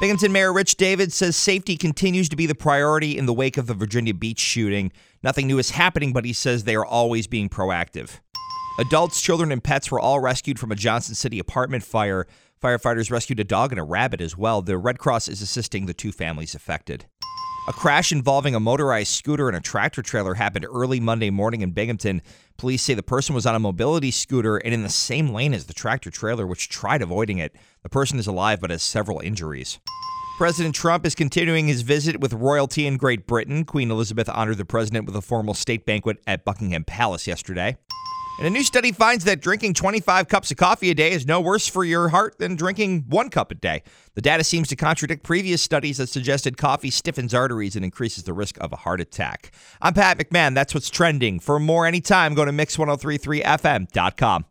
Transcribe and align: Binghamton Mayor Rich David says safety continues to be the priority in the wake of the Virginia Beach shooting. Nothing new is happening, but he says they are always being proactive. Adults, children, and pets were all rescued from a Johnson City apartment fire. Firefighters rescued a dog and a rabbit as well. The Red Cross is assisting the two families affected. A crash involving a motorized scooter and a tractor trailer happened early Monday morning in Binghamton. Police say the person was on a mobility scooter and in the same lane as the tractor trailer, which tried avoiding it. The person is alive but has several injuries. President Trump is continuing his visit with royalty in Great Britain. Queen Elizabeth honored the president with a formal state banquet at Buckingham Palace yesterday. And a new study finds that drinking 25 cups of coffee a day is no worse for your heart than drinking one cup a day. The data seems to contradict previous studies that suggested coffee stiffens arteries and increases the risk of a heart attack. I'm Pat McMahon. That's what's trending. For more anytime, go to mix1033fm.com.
Binghamton 0.00 0.32
Mayor 0.32 0.50
Rich 0.50 0.76
David 0.76 1.12
says 1.12 1.36
safety 1.36 1.76
continues 1.76 2.30
to 2.30 2.36
be 2.36 2.46
the 2.46 2.54
priority 2.54 3.18
in 3.18 3.26
the 3.26 3.34
wake 3.34 3.58
of 3.58 3.66
the 3.66 3.74
Virginia 3.74 4.14
Beach 4.14 4.38
shooting. 4.38 4.92
Nothing 5.22 5.46
new 5.46 5.58
is 5.58 5.72
happening, 5.72 6.14
but 6.14 6.24
he 6.24 6.32
says 6.32 6.64
they 6.64 6.74
are 6.74 6.86
always 6.86 7.26
being 7.26 7.50
proactive. 7.50 8.20
Adults, 8.78 9.20
children, 9.20 9.52
and 9.52 9.62
pets 9.62 9.90
were 9.90 10.00
all 10.00 10.18
rescued 10.18 10.58
from 10.58 10.72
a 10.72 10.74
Johnson 10.74 11.14
City 11.14 11.38
apartment 11.38 11.84
fire. 11.84 12.26
Firefighters 12.62 13.10
rescued 13.10 13.40
a 13.40 13.44
dog 13.44 13.72
and 13.72 13.78
a 13.78 13.84
rabbit 13.84 14.22
as 14.22 14.38
well. 14.38 14.62
The 14.62 14.78
Red 14.78 14.98
Cross 14.98 15.28
is 15.28 15.42
assisting 15.42 15.84
the 15.84 15.92
two 15.92 16.12
families 16.12 16.54
affected. 16.54 17.04
A 17.68 17.72
crash 17.72 18.10
involving 18.10 18.54
a 18.54 18.60
motorized 18.60 19.12
scooter 19.12 19.46
and 19.46 19.56
a 19.56 19.60
tractor 19.60 20.02
trailer 20.02 20.34
happened 20.34 20.66
early 20.72 20.98
Monday 20.98 21.30
morning 21.30 21.60
in 21.60 21.72
Binghamton. 21.72 22.22
Police 22.56 22.82
say 22.82 22.94
the 22.94 23.02
person 23.02 23.34
was 23.34 23.44
on 23.44 23.54
a 23.54 23.60
mobility 23.60 24.10
scooter 24.10 24.56
and 24.56 24.72
in 24.72 24.82
the 24.82 24.88
same 24.88 25.28
lane 25.28 25.52
as 25.52 25.66
the 25.66 25.74
tractor 25.74 26.10
trailer, 26.10 26.46
which 26.46 26.70
tried 26.70 27.02
avoiding 27.02 27.38
it. 27.38 27.54
The 27.82 27.90
person 27.90 28.18
is 28.18 28.26
alive 28.26 28.60
but 28.60 28.70
has 28.70 28.82
several 28.82 29.20
injuries. 29.20 29.78
President 30.38 30.74
Trump 30.74 31.04
is 31.04 31.14
continuing 31.14 31.68
his 31.68 31.82
visit 31.82 32.18
with 32.18 32.32
royalty 32.32 32.86
in 32.86 32.96
Great 32.96 33.26
Britain. 33.26 33.66
Queen 33.66 33.90
Elizabeth 33.90 34.28
honored 34.30 34.56
the 34.56 34.64
president 34.64 35.04
with 35.04 35.14
a 35.14 35.20
formal 35.20 35.52
state 35.52 35.84
banquet 35.84 36.16
at 36.26 36.46
Buckingham 36.46 36.82
Palace 36.82 37.26
yesterday. 37.26 37.76
And 38.38 38.46
a 38.46 38.50
new 38.50 38.62
study 38.62 38.92
finds 38.92 39.24
that 39.24 39.42
drinking 39.42 39.74
25 39.74 40.28
cups 40.28 40.50
of 40.50 40.56
coffee 40.56 40.90
a 40.90 40.94
day 40.94 41.12
is 41.12 41.26
no 41.26 41.42
worse 41.42 41.66
for 41.66 41.84
your 41.84 42.08
heart 42.08 42.38
than 42.38 42.56
drinking 42.56 43.04
one 43.08 43.28
cup 43.28 43.50
a 43.50 43.54
day. 43.54 43.82
The 44.14 44.22
data 44.22 44.44
seems 44.44 44.68
to 44.68 44.76
contradict 44.76 45.24
previous 45.24 45.60
studies 45.60 45.98
that 45.98 46.08
suggested 46.08 46.56
coffee 46.56 46.90
stiffens 46.90 47.34
arteries 47.34 47.76
and 47.76 47.84
increases 47.84 48.24
the 48.24 48.32
risk 48.32 48.56
of 48.58 48.72
a 48.72 48.76
heart 48.76 49.00
attack. 49.00 49.52
I'm 49.82 49.92
Pat 49.92 50.16
McMahon. 50.16 50.54
That's 50.54 50.72
what's 50.72 50.88
trending. 50.88 51.38
For 51.38 51.60
more 51.60 51.84
anytime, 51.84 52.34
go 52.34 52.46
to 52.46 52.52
mix1033fm.com. 52.52 54.46